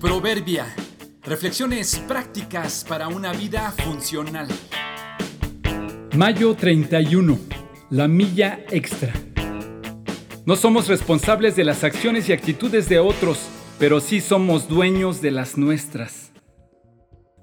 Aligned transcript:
Proverbia. 0.00 0.66
Reflexiones 1.24 1.98
prácticas 2.06 2.84
para 2.86 3.08
una 3.08 3.32
vida 3.32 3.72
funcional. 3.72 4.46
Mayo 6.14 6.54
31. 6.54 7.38
La 7.88 8.06
milla 8.06 8.60
extra. 8.70 9.14
No 10.44 10.54
somos 10.56 10.88
responsables 10.88 11.56
de 11.56 11.64
las 11.64 11.82
acciones 11.82 12.28
y 12.28 12.34
actitudes 12.34 12.90
de 12.90 12.98
otros, 12.98 13.48
pero 13.78 14.00
sí 14.00 14.20
somos 14.20 14.68
dueños 14.68 15.22
de 15.22 15.30
las 15.30 15.56
nuestras. 15.56 16.30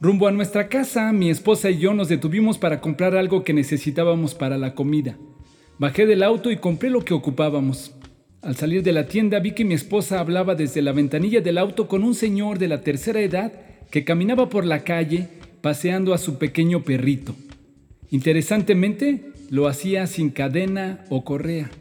Rumbo 0.00 0.28
a 0.28 0.32
nuestra 0.32 0.68
casa, 0.68 1.12
mi 1.12 1.30
esposa 1.30 1.70
y 1.70 1.78
yo 1.78 1.94
nos 1.94 2.08
detuvimos 2.08 2.58
para 2.58 2.80
comprar 2.80 3.16
algo 3.16 3.42
que 3.42 3.54
necesitábamos 3.54 4.36
para 4.36 4.56
la 4.56 4.74
comida. 4.74 5.18
Bajé 5.78 6.06
del 6.06 6.22
auto 6.22 6.52
y 6.52 6.58
compré 6.58 6.90
lo 6.90 7.04
que 7.04 7.12
ocupábamos. 7.12 7.95
Al 8.46 8.54
salir 8.54 8.84
de 8.84 8.92
la 8.92 9.08
tienda 9.08 9.40
vi 9.40 9.50
que 9.50 9.64
mi 9.64 9.74
esposa 9.74 10.20
hablaba 10.20 10.54
desde 10.54 10.80
la 10.80 10.92
ventanilla 10.92 11.40
del 11.40 11.58
auto 11.58 11.88
con 11.88 12.04
un 12.04 12.14
señor 12.14 12.60
de 12.60 12.68
la 12.68 12.80
tercera 12.80 13.20
edad 13.20 13.52
que 13.90 14.04
caminaba 14.04 14.48
por 14.48 14.64
la 14.64 14.84
calle 14.84 15.26
paseando 15.62 16.14
a 16.14 16.18
su 16.18 16.38
pequeño 16.38 16.84
perrito. 16.84 17.34
Interesantemente, 18.12 19.32
lo 19.50 19.66
hacía 19.66 20.06
sin 20.06 20.30
cadena 20.30 21.04
o 21.08 21.24
correa. 21.24 21.72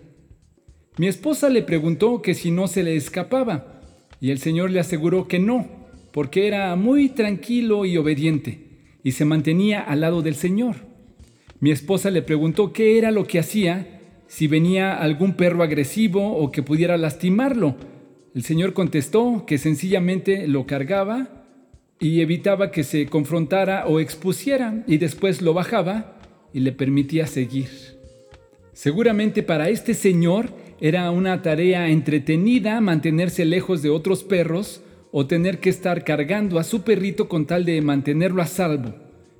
Mi 0.97 1.05
esposa 1.05 1.49
le 1.49 1.61
preguntó 1.61 2.23
que 2.23 2.33
si 2.33 2.49
no 2.49 2.67
se 2.67 2.81
le 2.81 2.95
escapaba, 2.95 3.79
y 4.19 4.31
el 4.31 4.39
señor 4.39 4.71
le 4.71 4.79
aseguró 4.79 5.27
que 5.27 5.37
no, 5.37 5.67
porque 6.11 6.47
era 6.47 6.75
muy 6.75 7.09
tranquilo 7.09 7.85
y 7.85 7.95
obediente, 7.97 8.87
y 9.03 9.11
se 9.11 9.23
mantenía 9.23 9.81
al 9.81 10.01
lado 10.01 10.23
del 10.23 10.33
señor. 10.33 10.77
Mi 11.59 11.69
esposa 11.69 12.09
le 12.09 12.23
preguntó 12.23 12.73
qué 12.73 12.97
era 12.97 13.11
lo 13.11 13.27
que 13.27 13.37
hacía 13.37 13.94
si 14.27 14.47
venía 14.47 14.95
algún 14.95 15.33
perro 15.33 15.63
agresivo 15.63 16.37
o 16.37 16.51
que 16.51 16.63
pudiera 16.63 16.97
lastimarlo. 16.97 17.75
El 18.33 18.43
Señor 18.43 18.73
contestó 18.73 19.45
que 19.45 19.57
sencillamente 19.57 20.47
lo 20.47 20.65
cargaba 20.65 21.45
y 21.99 22.21
evitaba 22.21 22.71
que 22.71 22.83
se 22.83 23.05
confrontara 23.05 23.85
o 23.87 23.99
expusiera 23.99 24.83
y 24.87 24.97
después 24.97 25.41
lo 25.41 25.53
bajaba 25.53 26.17
y 26.53 26.59
le 26.59 26.71
permitía 26.71 27.27
seguir. 27.27 27.69
Seguramente 28.73 29.41
para 29.41 29.69
este 29.69 29.93
señor 29.93 30.49
era 30.81 31.09
una 31.11 31.41
tarea 31.41 31.87
entretenida 31.87 32.81
mantenerse 32.81 33.45
lejos 33.45 33.81
de 33.81 33.89
otros 33.89 34.23
perros 34.23 34.81
o 35.11 35.27
tener 35.27 35.59
que 35.59 35.69
estar 35.69 36.03
cargando 36.03 36.59
a 36.59 36.65
su 36.65 36.81
perrito 36.81 37.29
con 37.29 37.45
tal 37.45 37.63
de 37.63 37.81
mantenerlo 37.81 38.41
a 38.41 38.47
salvo. 38.47 38.95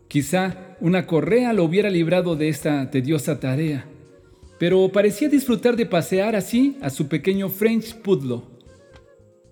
Quizá 0.08 0.78
una 0.80 1.06
correa 1.06 1.52
lo 1.52 1.66
hubiera 1.66 1.90
librado 1.90 2.38
de 2.38 2.48
esta 2.48 2.90
tediosa 2.92 3.42
tarea 3.42 3.86
pero 4.58 4.90
parecía 4.90 5.30
disfrutar 5.30 5.76
de 5.76 5.86
pasear 5.86 6.36
así 6.36 6.78
a 6.82 6.90
su 6.90 7.08
pequeño 7.08 7.50
French 7.50 7.96
Poodle. 7.96 8.42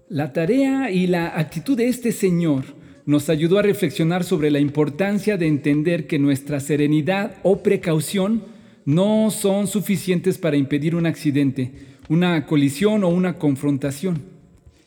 La 0.09 0.31
tarea 0.31 0.91
y 0.91 1.07
la 1.07 1.37
actitud 1.37 1.77
de 1.77 1.87
este 1.87 2.11
señor 2.11 2.63
nos 3.05 3.29
ayudó 3.29 3.59
a 3.59 3.63
reflexionar 3.63 4.23
sobre 4.23 4.51
la 4.51 4.59
importancia 4.59 5.37
de 5.37 5.47
entender 5.47 6.07
que 6.07 6.19
nuestra 6.19 6.59
serenidad 6.59 7.35
o 7.43 7.63
precaución 7.63 8.43
no 8.85 9.31
son 9.31 9.67
suficientes 9.67 10.37
para 10.37 10.57
impedir 10.57 10.95
un 10.95 11.05
accidente, 11.05 11.71
una 12.09 12.45
colisión 12.45 13.03
o 13.03 13.09
una 13.09 13.37
confrontación. 13.37 14.21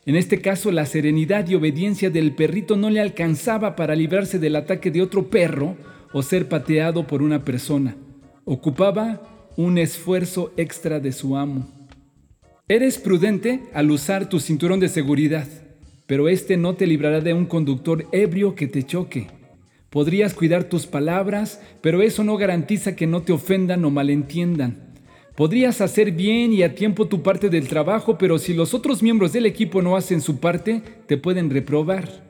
En 0.06 0.14
este 0.14 0.40
caso, 0.40 0.70
la 0.70 0.86
serenidad 0.86 1.48
y 1.48 1.56
obediencia 1.56 2.10
del 2.10 2.32
perrito 2.32 2.76
no 2.76 2.90
le 2.90 3.00
alcanzaba 3.00 3.74
para 3.74 3.96
librarse 3.96 4.38
del 4.38 4.56
ataque 4.56 4.90
de 4.90 5.02
otro 5.02 5.28
perro 5.28 5.76
o 6.12 6.22
ser 6.22 6.48
pateado 6.48 7.06
por 7.06 7.22
una 7.22 7.44
persona. 7.44 7.96
Ocupaba 8.44 9.35
un 9.56 9.78
esfuerzo 9.78 10.52
extra 10.56 11.00
de 11.00 11.12
su 11.12 11.36
amo. 11.36 11.66
Eres 12.68 12.98
prudente 12.98 13.62
al 13.72 13.90
usar 13.90 14.28
tu 14.28 14.38
cinturón 14.38 14.80
de 14.80 14.88
seguridad, 14.88 15.48
pero 16.06 16.28
este 16.28 16.56
no 16.56 16.74
te 16.74 16.86
librará 16.86 17.20
de 17.20 17.32
un 17.32 17.46
conductor 17.46 18.06
ebrio 18.12 18.54
que 18.54 18.66
te 18.66 18.82
choque. 18.82 19.28
Podrías 19.88 20.34
cuidar 20.34 20.64
tus 20.64 20.86
palabras, 20.86 21.60
pero 21.80 22.02
eso 22.02 22.22
no 22.22 22.36
garantiza 22.36 22.96
que 22.96 23.06
no 23.06 23.22
te 23.22 23.32
ofendan 23.32 23.84
o 23.84 23.90
malentiendan. 23.90 24.94
Podrías 25.36 25.80
hacer 25.80 26.12
bien 26.12 26.52
y 26.52 26.62
a 26.62 26.74
tiempo 26.74 27.06
tu 27.06 27.22
parte 27.22 27.48
del 27.48 27.68
trabajo, 27.68 28.18
pero 28.18 28.38
si 28.38 28.52
los 28.52 28.74
otros 28.74 29.02
miembros 29.02 29.32
del 29.32 29.46
equipo 29.46 29.80
no 29.80 29.96
hacen 29.96 30.20
su 30.20 30.38
parte, 30.38 30.82
te 31.06 31.16
pueden 31.16 31.50
reprobar. 31.50 32.26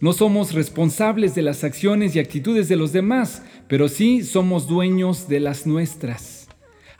No 0.00 0.12
somos 0.12 0.54
responsables 0.54 1.34
de 1.34 1.42
las 1.42 1.64
acciones 1.64 2.14
y 2.14 2.20
actitudes 2.20 2.68
de 2.68 2.76
los 2.76 2.92
demás, 2.92 3.42
pero 3.66 3.88
sí 3.88 4.22
somos 4.22 4.68
dueños 4.68 5.28
de 5.28 5.40
las 5.40 5.66
nuestras. 5.66 6.37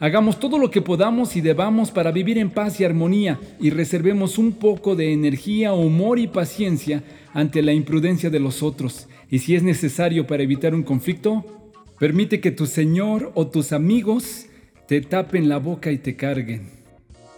Hagamos 0.00 0.38
todo 0.38 0.58
lo 0.58 0.70
que 0.70 0.80
podamos 0.80 1.34
y 1.34 1.40
debamos 1.40 1.90
para 1.90 2.12
vivir 2.12 2.38
en 2.38 2.50
paz 2.50 2.78
y 2.78 2.84
armonía 2.84 3.40
y 3.58 3.70
reservemos 3.70 4.38
un 4.38 4.52
poco 4.52 4.94
de 4.94 5.12
energía, 5.12 5.72
humor 5.72 6.20
y 6.20 6.28
paciencia 6.28 7.02
ante 7.34 7.62
la 7.62 7.72
imprudencia 7.72 8.30
de 8.30 8.38
los 8.38 8.62
otros. 8.62 9.08
Y 9.28 9.40
si 9.40 9.56
es 9.56 9.64
necesario 9.64 10.24
para 10.24 10.44
evitar 10.44 10.72
un 10.72 10.84
conflicto, 10.84 11.44
permite 11.98 12.40
que 12.40 12.52
tu 12.52 12.66
Señor 12.66 13.32
o 13.34 13.48
tus 13.48 13.72
amigos 13.72 14.46
te 14.86 15.00
tapen 15.00 15.48
la 15.48 15.58
boca 15.58 15.90
y 15.90 15.98
te 15.98 16.14
carguen. 16.14 16.70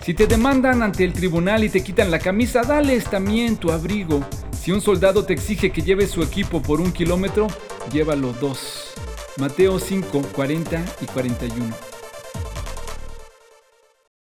Si 0.03 0.13
te 0.13 0.27
demandan 0.27 0.83
ante 0.83 1.05
el 1.05 1.15
tribunal 1.15 1.65
y 1.65 1.71
te 1.71 1.83
quitan 1.83 2.11
la 2.11 2.19
camisa, 2.19 2.61
dales 2.61 3.05
también 3.05 3.57
tu 3.57 3.71
abrigo. 3.71 4.23
Si 4.53 4.71
un 4.71 4.83
soldado 4.83 5.25
te 5.25 5.33
exige 5.33 5.71
que 5.71 5.81
lleves 5.81 6.11
su 6.11 6.23
equipo 6.23 6.61
por 6.61 6.83
un 6.83 6.93
kilómetro, 6.93 7.47
llévalo 7.91 8.35
dos. 8.35 8.93
Mateo 9.39 9.79
5, 9.79 10.21
40 10.35 10.85
y 11.01 11.07
41. 11.07 11.90